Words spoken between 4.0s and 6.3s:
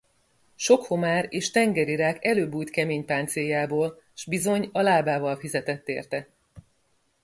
s bizony, a lábával fizetett érte.